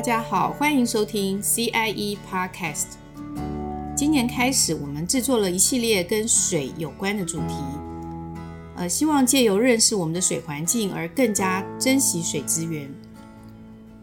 [0.00, 2.86] 大家好，欢迎收听 CIE Podcast。
[3.94, 7.54] 今年开始，我们制作了一系列跟水有关的主题，
[8.76, 12.90] 呃，希望借由认识我们的水环境而更加珍惜水资源。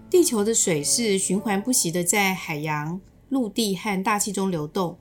[0.07, 4.99] 地球的水是循环不息的，在海洋、陆地和大气中流动。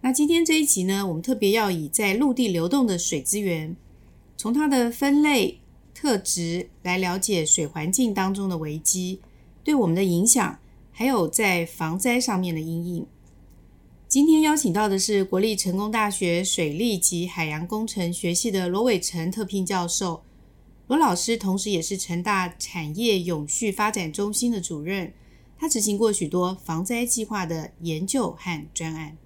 [0.00, 3.76] 那今天这一集呢，我们特别要以在陆地流动的水资源，
[4.36, 5.60] 从它的分类
[5.94, 9.20] 特质来了解水环境当中的危机
[9.64, 10.58] 对我们的影响，
[10.90, 13.06] 还有在防灾上面的阴影。
[14.08, 20.22] 今天邀请到的是国立成功大学水利及海洋工程学系的罗伟成特聘教授。
[20.88, 25.14] 罗老师同时也是成大产业永续发展中心的主任，
[25.56, 29.16] 他执行过许多防灾计划的研究和专案。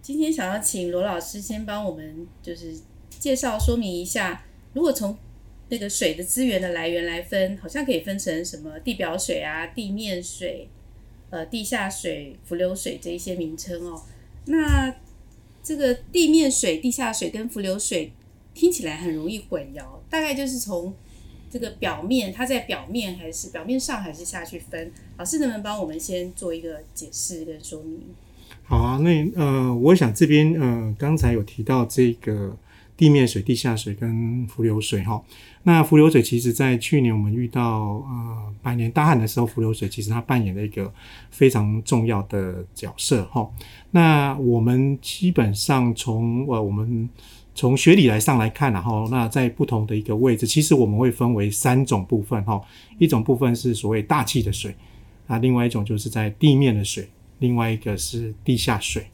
[0.00, 2.78] 今天想要请罗老师先帮我们就是
[3.10, 5.18] 介绍说明一下，如果从
[5.68, 10.68] 那个水的资源的来源来分，好像可以分成什么地表水啊、地面水、
[11.30, 14.00] 呃、地下水、浮流水这一些名称哦。
[14.44, 14.94] 那
[15.64, 18.12] 这个地面水、地下水跟浮流水
[18.54, 20.94] 听起来很容易混淆，大概就是从
[21.50, 24.92] 这个表面，它在表面还是表面上还是下去分？
[25.16, 28.00] 老师能不能帮我们先做一个解释跟说明？
[28.62, 32.56] 好啊，那呃，我想这边呃，刚才有提到这个。
[32.96, 35.22] 地面水、地下水跟浮流水哈，
[35.64, 37.62] 那浮流水其实，在去年我们遇到
[38.08, 40.90] 呃百年大旱的时候，浮流水其实它扮演了一个
[41.30, 43.46] 非常重要的角色哈。
[43.90, 47.08] 那我们基本上从呃我们
[47.54, 52.60] 从学理来上来看，然后那在不同的一个位置，其实我们会分为三种部分哈。
[52.98, 54.74] 一种部分是所谓大气的水，
[55.26, 57.06] 那另外一种就是在地面的水，
[57.40, 59.06] 另外一个是地下水。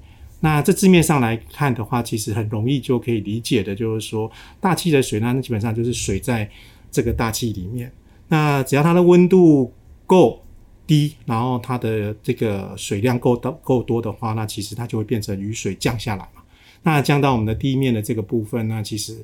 [0.44, 4.28] 那这字面上来看的话，其实很容易就可以理解的，就是说
[4.60, 6.50] 大气的水呢，那基本上就是水在
[6.90, 7.92] 这个大气里面。
[8.26, 9.72] 那只要它的温度
[10.04, 10.42] 够
[10.84, 16.42] 低，然后它的这个水量够到够多的话，那其实它就会变成雨水降下来嘛。
[16.82, 19.16] 那降到我们的地面的这个部分，那其实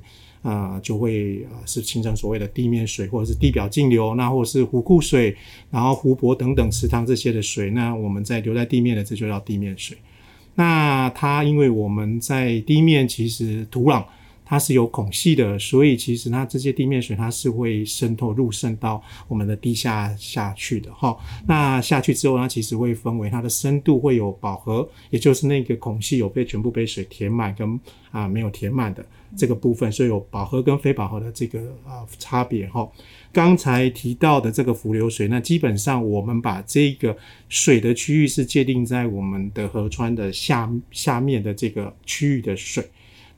[0.42, 5.36] 呃就会呃是形成所谓的地面水，或者是地表径流，那或者是湖库水，
[5.68, 9.98] 然后湖泊等等池塘这些的水，那我们在留在地面的，这就叫地面水。
[10.58, 14.02] 那它因为我们在地面，其实土壤
[14.48, 21.14] 它是有孔隙的，所以其实它这些地面水它是会渗透入渗到我们的地下下去的哈。
[21.46, 27.78] 那下去之后，它其实会分为它的深度会有饱和，也就是那个孔隙有被全部被水填满跟
[28.10, 29.04] 啊没有填满的
[29.36, 32.90] 这个部分，所以有饱和跟非饱和的这个啊差别哈。
[33.30, 37.14] 刚才提到的这个浮流水，那基本上我们把这个
[37.50, 42.82] 水的区域是界定在我们的河川的下下面的这个区域的水。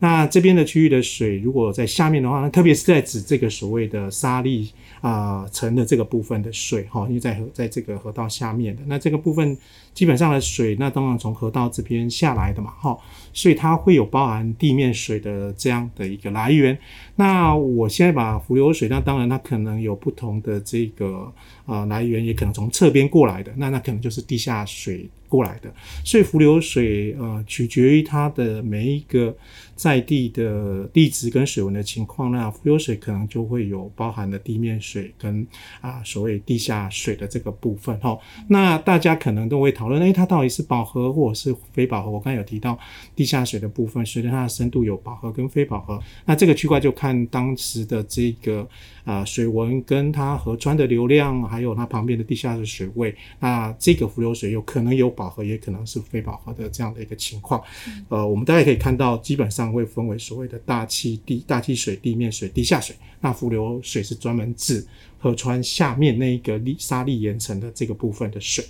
[0.01, 4.69] 那这边的区域的水，如果在下面的话，那特别是在指这个所谓的沙砾
[5.03, 9.57] 啊层的这个部分的水哈，因为在河在这个河道下面的那这个部分，
[9.93, 12.99] 基本上的水，那当然从河道这边下来的嘛哈，
[13.33, 16.77] 所以它会有包含地面水的这样的一个来源。
[17.17, 21.33] 那我现在把浮流水，那当然它可能有不同的这个
[21.67, 25.09] 啊来源，也可能从侧边过来的，那那可能就是地下水。
[25.31, 25.73] 过来的，
[26.05, 29.33] 所以浮流水呃取决于它的每一个
[29.77, 35.47] 在地的地质跟水文的情况，那浮流水可能就会有包含了地面水跟
[35.81, 38.19] 啊所谓地下水的这个部分哈。
[38.49, 42.11] 那大家可能都会讨论，诶，它到底是饱和或者是非饱和？
[42.11, 42.77] 我刚才有提到
[43.21, 48.67] 地下水的部分，随着它的深度有饱和跟非饱和，那这个区块就看当时的这个
[49.05, 55.11] 啊水文跟它河川的流量，还有它旁边的地下的水位，那这个浮流水有可能有。
[55.11, 57.61] 饱和也可能是非饱和的这样的一个情况，
[58.09, 62.97] 呃，我们大家可以看到，基本上会分为所谓的大气地、大气水、地面水、地下水。
[63.21, 64.87] 那浮流水是专门指
[65.19, 68.65] 河川下面那一个沙砾岩层的这个部分的水。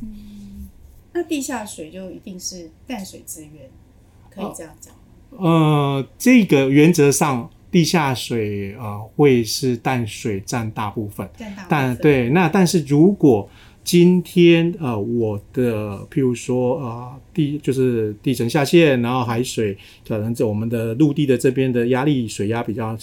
[0.00, 0.68] 嗯，
[1.12, 3.68] 那地下水就一定是淡水资源，
[4.30, 4.94] 可以这样讲？
[5.38, 11.68] 呃，这个原则上，地下水呃会是淡水占大部分，占大部分。
[11.68, 13.48] 但对，那但是如果
[13.82, 22.96] 今天呃，我的譬如说呃，地就是地层下陷，然后海水可能在我们的陆地的这边的压力水压比较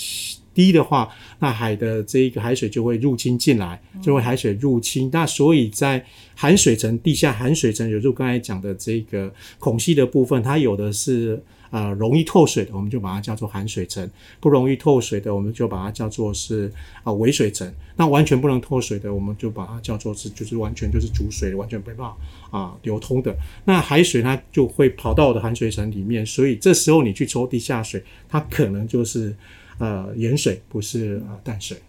[0.58, 1.08] 低的话，
[1.38, 5.08] 那海的这一个海水就会入侵进来，就会海水入侵。
[5.14, 11.40] 那所以在含水层、地下含水层，有就刚才讲的这个孔隙的部分，它有的是。
[11.70, 14.08] 呃，容易透水的，我们就把它叫做含水层；
[14.40, 16.72] 不容易透水的，我们就把它叫做是
[17.04, 17.70] 啊微水层。
[17.98, 23.36] 那完全不能透水的，我们就把它叫做是就是完全就是煮水，完全没办法啊流通的。
[23.66, 29.36] 那海水它就会跑到我的含水层里面，所以这时候你去抽地下水，它可能就是
[29.80, 31.82] 呃盐水，不是呃淡水。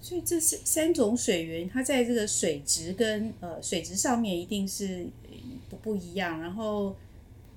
[0.00, 5.04] 所以这是三种水源，它在这个水质跟呃水质上面一定是
[5.68, 6.40] 不不一样。
[6.40, 6.94] 然后，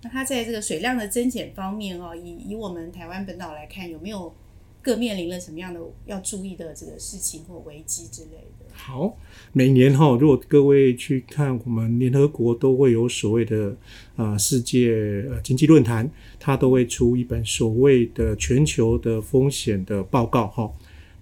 [0.01, 4.33] 那它在这个水量的增减方面哦，以以我们台湾本岛来看，有没有
[4.81, 8.65] 各面临了什么样的要注意的这个事情或危机之类的？
[8.71, 9.17] 好，
[9.51, 13.75] 每年哈，如果各位去看，我们联合国都会有所谓的
[14.15, 16.09] 呃世界呃经济论坛，
[16.39, 20.71] 它都会出一本所谓的全球的风险的报告哈。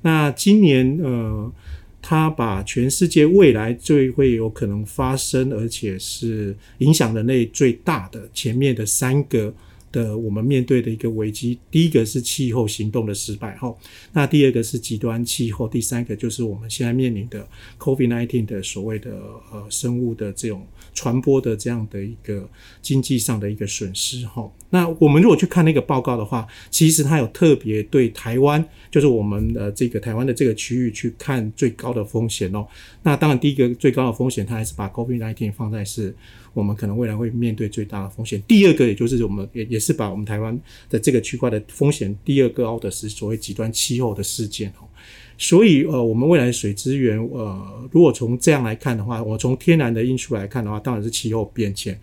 [0.02, 1.52] 那今年呃，
[2.00, 9.52] 他把全世界未来最会有可能发生，而且是影响人类最大的前面的三个。
[9.92, 13.74] 的我们面对的一个危机，第一个是气候行动的失败，哈，
[14.14, 17.48] 那第二个是极端气候，第三个就是我们现在面临的
[17.80, 19.12] COVID-19 的所谓的
[19.52, 22.50] 呃生物的这种传播的这样的一个
[22.82, 24.52] 经济上的一个损失，哈。
[24.70, 32.68] 那我们如果去看那个报告的话，其实它有特别对台湾，就是我们的这个台湾的这个区域去看最高的风险哦。
[33.04, 36.14] 那当然，第一个最高的风险，它还是把 COVID-19 放在是
[36.58, 38.42] 我们可能未来会面对最大的风险。
[38.48, 40.60] 第二个，也就是我们也也是把我们台湾
[40.90, 44.88] 的这个区块的风险，第二个高的是所谓极端气候的事件哦。
[45.38, 51.96] 所以呃，我们未来水资源呃，如果从这样来看的话，我从天然的因素来看的话，当然是气候变迁。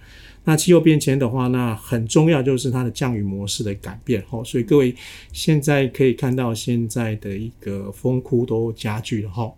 [0.45, 4.95] 那气候变迁的话，那很重要就是它的降雨模式的改变哈，所以各位
[5.33, 9.53] 现在可以看到现在的一个风枯都加剧了哈，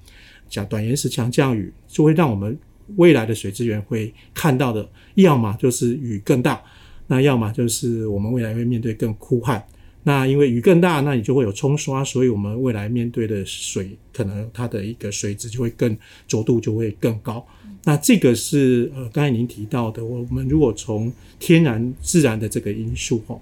[0.48, 2.56] 讲短延时强降雨就会让我们
[2.94, 6.62] 未来的水资源会看到的，要么就是雨更大，
[7.08, 9.62] 那要么就是我们未来会面对更枯旱。
[10.04, 15.98] 那因为雨更大，那你就会有冲刷，所以我们未来面对的水可能它的一个水质就会更
[16.28, 17.44] 浊度就会更高。
[17.82, 23.36] 那这个是呃刚才您提到的，我们如果从天然自然的这个因素哈，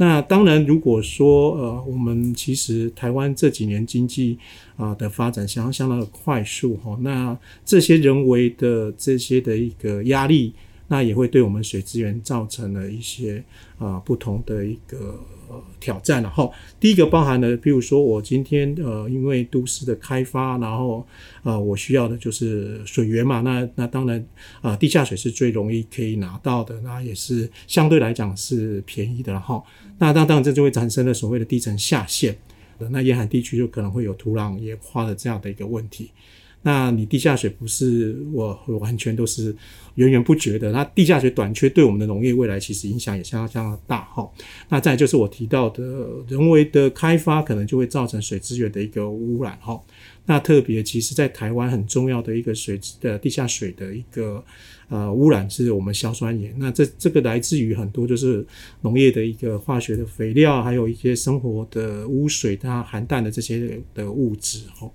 [0.00, 4.38] 那当然如果说呃我们其实台湾这几年经济
[4.76, 7.36] 啊的发展相当相当的快速哈，那
[7.66, 10.54] 这些人为的这些的一个压力。
[10.92, 13.38] 那也会对我们水资源造成了一些
[13.78, 15.16] 啊、呃、不同的一个、
[15.78, 16.20] 挑战。
[16.20, 21.06] 然后第一个包含了，比如说我今天呃因为都市的开发，然后
[21.44, 23.40] 呃我需要的就是水源嘛。
[23.40, 24.26] 那那当然
[24.62, 29.32] 啊、地下水是最容易可以拿到的，那也是相对来讲是便宜的。
[29.32, 29.64] 然后
[29.98, 32.36] 那那当然这就会产生了所谓的地层下陷，
[32.90, 36.10] 那沿海地区就可能会有土壤盐化的这样的一个问题。
[36.62, 39.54] 那你地下水不是我完全都是
[39.94, 44.28] 源源不绝的，那地下水短缺对我们的农业未来其实影响也相当相当大哈。
[44.68, 45.82] 那再就是我提到的
[46.28, 49.80] 人为的开发，可能就会造成水资源的一个污染哈。
[50.30, 54.40] 那特别其实在台湾很重要的一个水的地下水的一个
[54.88, 58.46] 呃污染是我们硝酸盐，那这这个来自于很多就是
[58.82, 64.88] 农业的一个化学的肥料，还有一些生活的污水它含氮的这些的物质哈。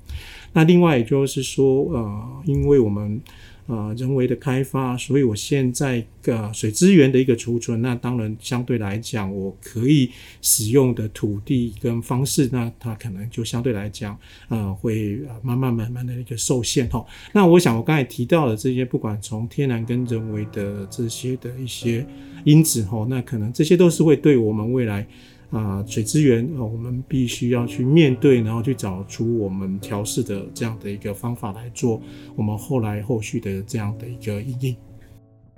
[0.54, 3.20] 那另外也就是说，呃，因为我们
[3.68, 10.10] 呃人为的开发，所以我现在呃水资源的一个储存，那当然相对来讲，我可以
[10.42, 14.18] 使用的土地跟方式，那它可能就相对来讲，
[14.50, 17.06] 呃，会慢慢慢慢的一个受限哈。
[17.34, 22.06] 那我想我刚才提到的这些，不管从天然跟人为的这些的一些
[22.44, 25.08] 因子哈，那可能这些都是会对我们未来。
[25.52, 32.02] 啊，水资源啊，我们必须要去面对，然后去找出我们调试的这样的一个方法来做，
[32.36, 34.76] 我们后来后续的这样的一个应。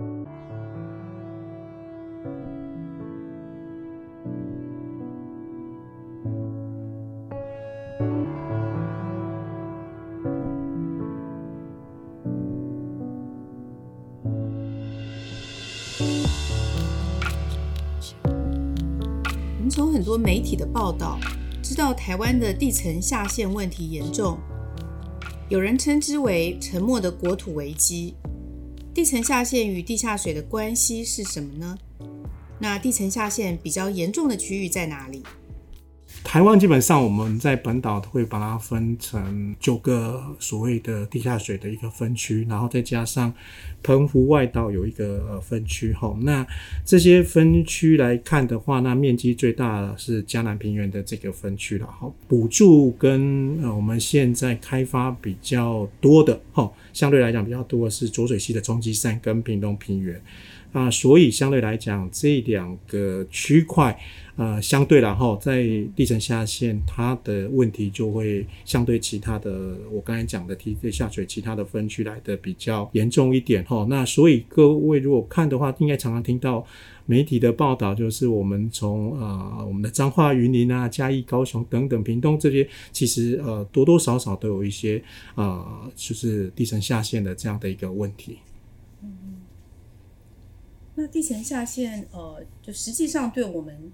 [0.00, 0.37] 用
[20.18, 21.18] 媒体的报道，
[21.62, 24.38] 知道台湾的地层下陷问题严重，
[25.48, 28.14] 有人称之为“沉默的国土危机”。
[28.92, 31.78] 地层下陷与地下水的关系是什么呢？
[32.58, 35.22] 那地层下陷比较严重的区域在哪里？
[36.24, 43.32] 台湾基本上我们在本岛会把它分成九个所谓的地下水的一个分区，然后再加上
[43.82, 45.90] 澎湖外岛有一个分区。
[45.94, 46.46] 哈，那
[46.84, 51.86] 这些分区来看的话，那面积最大的是江南平原的这个分区了。
[51.86, 60.20] 哈，补助跟呃我们现在开发比较多的，哈，相对来讲比较多的是浊水溪的冲积扇跟屏东平原。
[60.72, 63.98] 啊，所以相对来讲，这两个区块，
[64.36, 65.62] 呃，相对然后在
[65.96, 73.86] 地层下陷，它的问题就会相对其他的，我刚才讲的地下水其他的分区来的比较严重一点哈。
[73.88, 76.64] 那所以各位如果看的话，应该常常听到
[77.06, 85.02] 媒体的报道，就是我们从呃我们的彰化、云林啊、嘉义、高雄等等、屏东这些，其实呃多多少少都有一些
[85.34, 88.36] 呃就是地层下陷的这样的一个问题。
[89.02, 89.10] 嗯，
[90.98, 93.90] 那地层下陷呃，就实际上对我们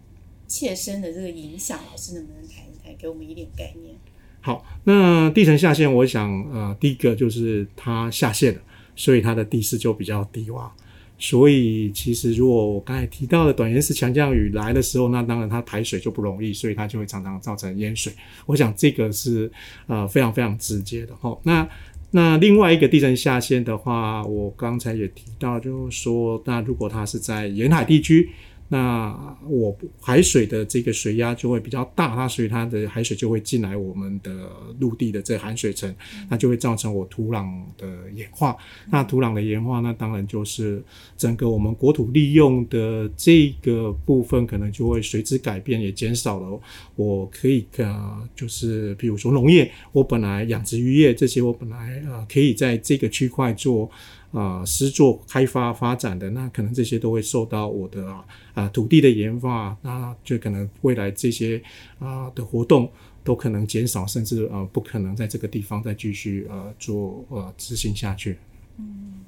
[0.48, 3.94] 切身的这个影响，老师能不能谈一谈，给我们一点概念？
[4.40, 8.60] 好，那地层下陷，我想呃第一个就是它下陷了。
[8.96, 10.70] 所以它的地势就比较低洼，
[11.18, 18.12] 所以其实如果我刚才提到的短延时强降雨来的时候，那当然它排水就不容易，所以它就会常常造成淹水。
[18.46, 19.50] 我想这个是
[19.88, 21.36] 呃非常非常直接的齁。
[21.42, 21.68] 那
[22.14, 28.30] 那另外一个地震下限的话，我刚才也提到，就是说，那如果它是在沿海地区。
[28.74, 34.50] 那我海水的这个水压就会比较大，它所以它的海水就会进来我们的
[34.80, 35.94] 陆地的这含水层，
[36.28, 37.46] 那就会造成我土壤
[37.78, 38.56] 的盐化。
[38.90, 40.82] 那土壤的盐化，那当然就是
[41.16, 46.60] 整个我们国土利用的这个部分可能就会随之改变，也减少了。
[46.96, 53.88] 我可以呃，就是比如说农业，我本来养殖渔业这些，我本来呃可以在这个区块做。
[54.34, 61.62] 啊，施作开发发展的，那可能这些都会受到我的啊，啊土地的研发，那就可能未来这些
[62.00, 62.90] 啊的活动
[63.22, 68.36] 都可能减少，甚至呃不可能在这个地方再继续呃做呃执行下去。
[68.78, 69.24] 嗯，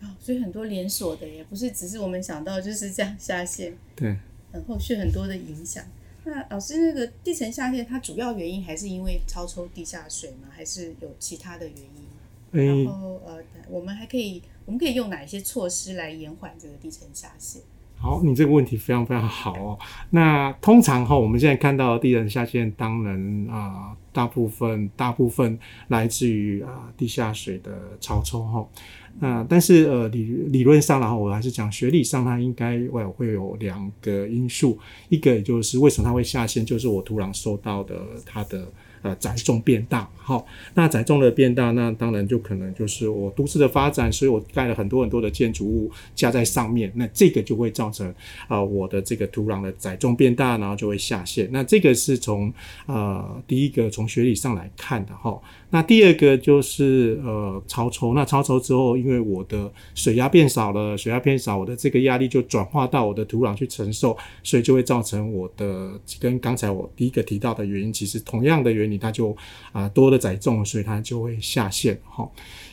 [0.00, 4.16] 啊，所以很多连锁的也不是只是我们想到就是这样下线，对，
[4.50, 5.84] 很后续很多的影响。
[6.24, 10.48] 那老师，那个地层下陷，它主要原因还是因为超抽地下水吗？
[10.50, 12.02] 还是有其他的原因？
[12.50, 13.38] 然后呃，
[13.68, 17.60] 我们还可以，我们可以用哪一些措施来延缓这个地层下陷？
[18.00, 19.78] 好，你这个问题非常非常好哦。
[20.10, 28.66] 那通常哈，我们现在看到的地层下陷，当然啊、呃，大部分大部分来自于啊、呃、地下水的潮冲哈。
[29.20, 34.78] 那、呃、但是呃理理论上然后我还是讲学理上，它应该会会有两个因素，
[35.08, 38.66] 一个也就是为什么它会下陷，就是我土壤受到的它的。
[39.02, 48.12] 呃，载重变大，好，那载重的变大，那当然就可能就是我都市的发展，所以我盖了很多很多的建筑物加在上面，那这个就会造成
[48.46, 51.48] 啊、我的这个土壤的载重变大，然后就会下陷。
[51.52, 52.52] 那这个是从
[52.86, 55.40] 呃第一个从学理上来看的哈。
[55.70, 69.36] 那第二个就是呃超抽，那超抽之后，因为我的水压变少了，水压变少，我的这个压力就转化到我的土壤去承受，所以就会造成我的跟刚才我第一个提到的原因，其实同样的原理，它就
[69.72, 72.26] 啊、多的载重，所以它就会下陷哈。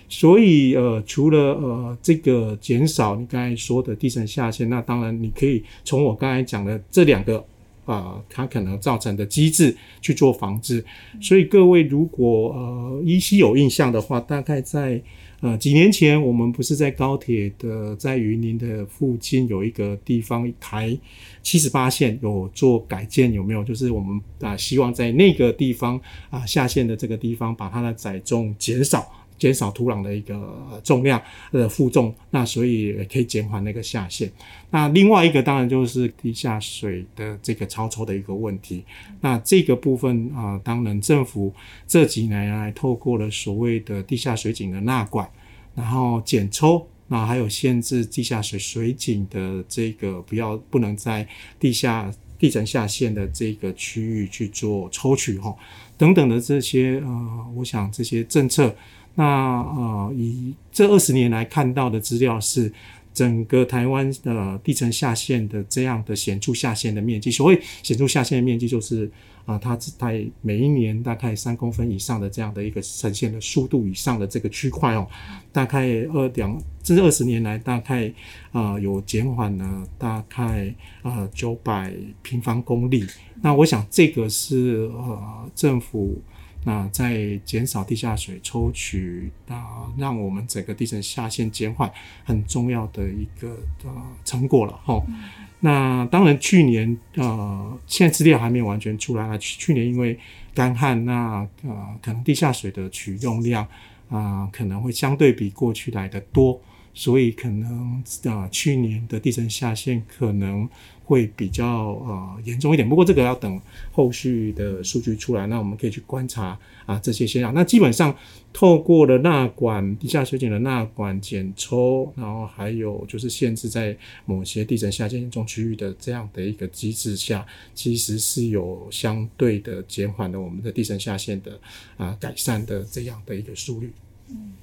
[0.07, 7.45] 所以呃除了呃这个减少你刚才说的地层下陷，那当然你可以从我刚才讲的这两个。
[7.85, 10.83] 啊，它可能造成的机制去做防治，
[11.21, 15.01] 所以各位如果呃依稀有印象的话，大概在
[15.41, 20.97] 呃几年前，我们不是在高铁的在云林的附近有一个地方台
[21.43, 23.63] 七十八线有做改建，有没有？
[23.63, 25.99] 就是我们啊希望在那个地方
[26.29, 29.11] 啊下线的这个地方，把它的载重减少。
[29.37, 34.31] 减少土壤的一个重量的负重，那所以可以减缓那个下陷。
[34.69, 38.83] 那另外一个当然就是地下水的这个超抽的一个问题。
[39.21, 41.53] 那这个部分啊、当然政府
[41.87, 45.29] 这几年来透过了所谓的地下水井的纳管，
[45.75, 51.27] 然后减抽，那还有限制地下水水井的这个不要不能在
[51.59, 55.55] 地下地层下陷的这个区域去做抽取哈，
[55.97, 58.73] 等等的这些呃，我想这些政策。
[59.15, 62.71] 那呃，以这二十年来看到的资料是，
[63.13, 69.05] 整个台湾的地层下陷的这样的显著下陷的面积，所谓显著下陷的面积，就是
[69.45, 75.07] 啊、呃，它在每一年大概三公分以上的这样的一个呈现的速度以上的这个区块哦，
[75.53, 78.11] 大概二两这二十年来大概
[78.51, 83.05] 啊、有减缓了大概啊九百平方公里。
[83.41, 86.21] 那我想这个是呃政府。
[86.67, 91.89] 那在减少地下水抽取啊，让我们整个地层下陷减缓
[92.23, 93.91] 很重要的一个呃
[94.25, 94.99] 成果了哈。
[95.07, 95.15] 嗯、
[95.59, 99.37] 那当然去年呃，现在资料还没有完全出来啊。
[99.37, 100.19] 去年因为
[100.55, 103.63] 干旱，那呃可能地下水的取用量
[104.09, 106.59] 啊、呃、可能会相对比过去来的多，
[106.95, 110.67] 所以可能啊、去年的地震下限可能。
[111.07, 113.61] 会比较呃严重一点，不过这个要等
[113.91, 117.53] 后续的数据出来，那我们可以去观察啊这些现象。
[117.53, 118.15] 那基本上
[118.51, 131.59] 透过了纳管地下水井的纳管减抽，然后还有就是限制在某些地震下限严重区域的这样的一个机制下，其实是有相对的减缓了我们的地震下限的
[131.97, 133.93] 啊改善的这样的一个速率。
[134.29, 134.53] 嗯，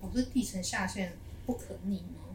[0.00, 1.12] 我不是地层下陷
[1.46, 2.29] 不可逆吗？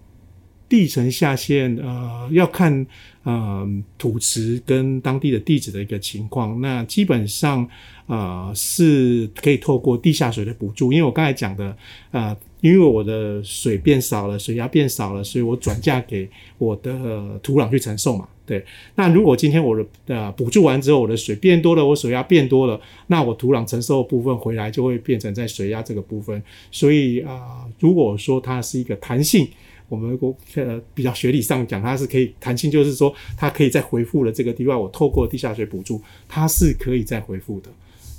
[0.67, 2.85] 地层下陷，呃，要看
[3.23, 3.67] 呃
[3.97, 6.59] 土质跟当地的地质的一个情况。
[6.59, 7.67] 那基本上，
[8.07, 10.91] 呃，是可以透过地下水的补助。
[10.91, 11.77] 因为我刚才讲的，
[12.11, 18.27] 呃，因为我的水变少了，水压变少了，所以我转嫁给我的土壤去承受嘛。
[18.45, 18.65] 对。
[18.95, 26.41] 那如果今天我的呃补助完之后，我的水变多了，我水压变多了，那我土壤承受的部分回来就会变成在水压这个部分。
[26.71, 29.47] 所以啊，如果说它是一个弹性。
[29.87, 37.69] 我们国呃比较学理上讲，它是可以弹性，就是说它可以再回复了这个地方，我透过地下水补助，它是可以再回复的。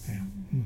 [0.08, 0.64] 哎呀，嗯。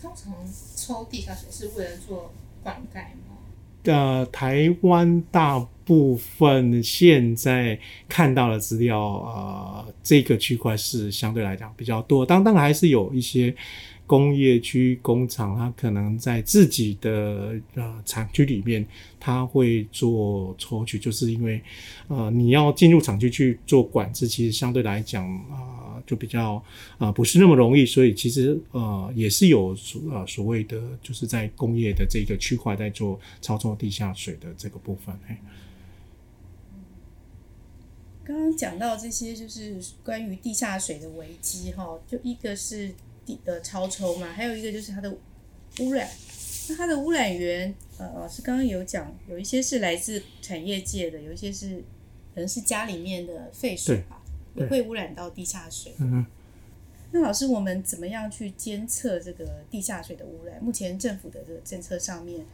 [0.00, 0.34] 通常
[0.76, 2.32] 抽地下水是为了做
[2.62, 3.36] 灌溉吗？
[3.84, 13.54] 呃，台湾大部分现在看到的资料，呃，这个区块是相对来讲比较多，当当然还是有一些。
[14.10, 18.84] 工业区工厂，它可能在自己的呃厂区里面，
[19.20, 21.62] 它会做抽取，就是因为
[22.08, 26.54] 呃你要进入厂区去做管制，其实相对来讲啊、呃、就比较
[26.98, 35.14] 啊、呃、不是那么容易，所以其实呃也是有所呃所谓的就是在工业的这个区块在做操作地下水的这个部分。
[35.28, 35.36] 嘿，
[38.24, 42.92] 刚刚讲到这些就是关于地下水的危机哈，就一个是。
[43.44, 45.10] 的超抽嘛，还有一个就是它的
[45.80, 46.08] 污染。
[46.68, 51.82] 那它的污染源，呃，老师刚刚有讲，有一些是来自产业界的，有一些是
[52.32, 54.22] 可能是家里面的废水吧，
[54.54, 55.92] 也会污染到地下水。
[55.98, 56.24] 嗯。
[57.10, 60.62] 那老师，我们怎么样去监测这个地下水的污染？
[60.62, 62.46] 目前政府的这个政策上面，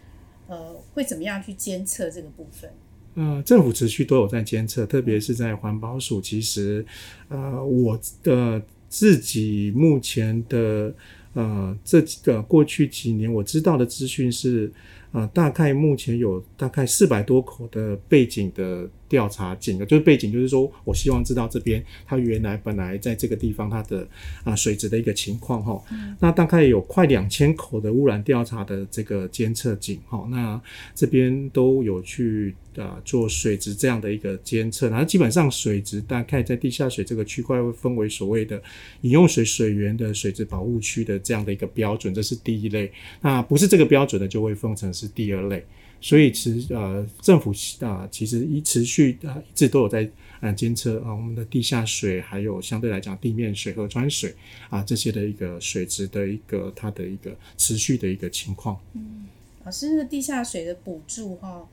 [0.46, 2.70] 呃，会怎么样去监测这个部分？
[3.16, 6.22] 呃，政府持续都有在监测，特别是在环保署。
[6.22, 6.86] 其实，
[7.28, 8.62] 呃，我的。
[8.98, 10.94] 自己目前的
[11.34, 14.72] 呃，这几个过去几年我知道的资讯是，
[15.12, 18.88] 呃，大概目前有大概四百多口的背景的。
[19.08, 24.00] 调查井的，就是背景，就是说我希望知道这边它原来本来在这个地方它的
[24.44, 26.16] 啊、呃、水质的一个情况哈、嗯。
[26.20, 30.26] 那大概有快两千口的污染调查的这个监测井哈。
[30.30, 30.60] 那
[30.94, 34.88] 这边都有去啊、呃、做水质这样的一个监测。
[34.88, 38.60] 然后基本上水质大概在地下水这个区块会分为所谓的
[39.02, 42.90] 饮用水水源的水质保护区的这样的一个标准，这是第一类。
[43.20, 45.64] 那不是这个标准的就会分成是第二类。
[46.00, 50.08] 所以其实呃，政府啊、呃，其实一持续啊、呃，一直都有在
[50.40, 54.34] 呃监测啊，我们的地下水，还有相对来讲地面水、河川水
[54.68, 58.78] 啊这些的一个水质的一个它的一个持续的一个情况。
[58.92, 59.26] 嗯，
[59.64, 61.66] 老师，那个地下水的补助哈，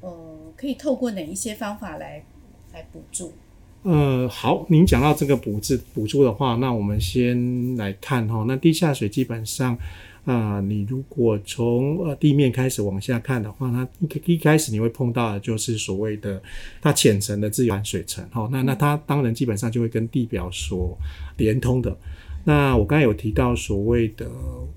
[0.00, 2.24] 呃，可以透过哪一些方法来
[2.72, 3.32] 来补助？
[3.82, 9.76] 呃，好，您讲到这个补助补助的话，那我们先来看哈，那地下水基本上。
[10.26, 16.42] 啊，你如果从呃地面开始往下看的话，它一一开始你会碰到的就是所谓的
[16.82, 20.98] 它浅层的自由含水层，好，那那它当然基本上就会跟地表所
[21.38, 21.96] 连通的。
[22.48, 24.30] 那我刚才有提到所谓的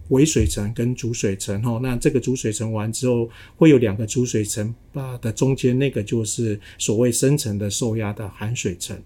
[0.07, 8.97] 微水层跟主水层哈，那这个主水层完之后会有两个主水层啊的中间那个就是所谓深层的受压的含水层。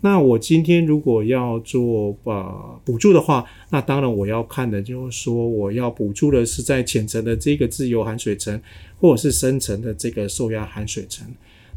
[0.00, 8.60] 那我今天如果要做呃补助的话，那当然我要看的就是说我要补助的是在浅层的这个自由含水层，
[8.98, 11.24] 或者是深层的这个受压含水层。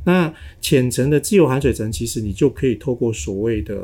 [0.04, 3.80] 那浅层的自由含水层其实你就可以透过所谓的。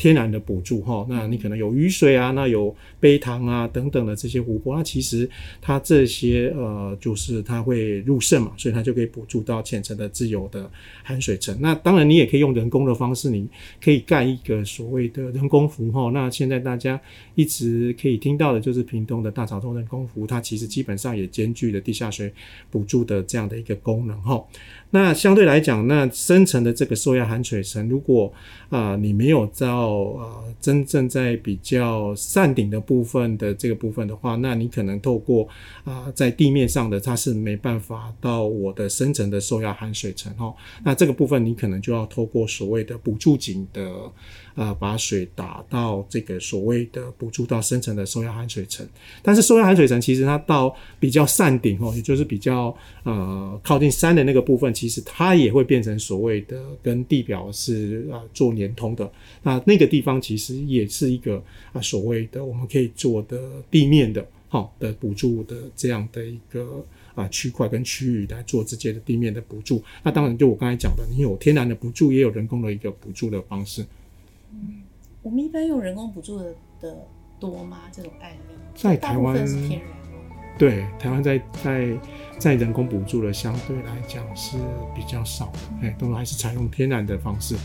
[0.00, 5.28] 天然的补助哈，那你可能有雨水啊，那有陂塘啊等等的这些湖泊，那其实
[5.60, 10.70] 它这些呃，就是它会入渗嘛，所以它就可以补助到浅层的自由的
[11.02, 11.54] 含水层。
[11.60, 13.46] 那当然你也可以用人工的方式，你
[13.78, 16.10] 可以盖一个所谓的人工湖哈。
[16.14, 16.98] 那现在大家
[17.34, 22.32] 一直可以听到的就是屏东的大草中人工湖，它其实基本上也兼具了地下水
[22.70, 24.42] 补助的这样的一个功能哈。
[24.90, 28.32] 那相对来讲，那深层的这个受压含水层，如果
[28.70, 35.48] 啊、你没有到呃真正在比较扇顶的部分的这个部分的话，那你可能透过
[35.84, 40.54] 啊、在地面上的它是没办法到我的深层的受压含水层哈。
[40.84, 43.90] 那这个部分你可能就要透过所谓的补助井的。
[44.60, 48.86] 呃，把水打到这个所谓的补助到深层的受压含水层，
[49.22, 59.10] 但是受压含水层其实它到比较山顶哦，也就是比较呃靠近山的那个部分，其实它也会变成所谓的跟地表是呃做连通的。
[59.42, 61.42] 那那个地方其实也是一个
[61.72, 64.20] 啊、所谓的我们可以做的地面的
[64.50, 69.82] 哈、哦、的补助的这样的一个啊区块跟区域来做直接的地面的补助。
[70.02, 73.82] 那当然就我刚才讲的，你有天然的补助，也有人工的一个补助的方式。
[74.52, 74.82] 嗯，
[75.22, 77.06] 我们一般用人工补助的的
[77.38, 77.82] 多吗？
[77.92, 79.36] 这种案例在台湾
[80.58, 81.98] 对，台湾在在
[82.38, 84.58] 在人工补助的相对来讲是
[84.94, 87.56] 比较少的，哎，都还是采用天然的方式。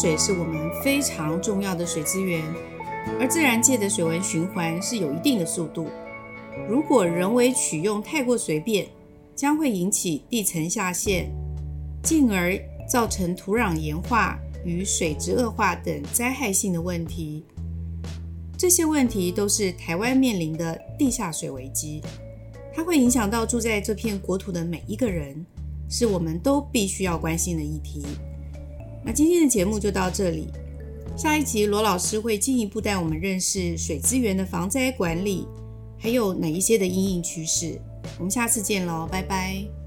[0.00, 2.42] 水是我们非常重要的水资源，
[3.20, 5.88] 而自然界的水文循环是有一定的速度。
[6.66, 8.88] 如果人为取用太过随便，
[9.36, 11.30] 将会引起地层下陷，
[12.02, 12.58] 进而
[12.88, 17.44] 造成土壤盐化与水质恶化等灾害性的问题。
[18.56, 22.00] 这些问题都是台湾面临的地下水危机，
[22.72, 25.44] 它会影响到住在这片国土的每一个人，
[25.90, 28.02] 是我们都必须要关心的议题。
[29.04, 30.48] 那今天的节目就到这里，
[31.16, 35.46] 下一集罗老师会进一步带我们认识水资源的防灾管理，
[35.98, 37.80] 还有哪一些的因应趋势。
[38.18, 39.79] 我们下次见喽，拜拜。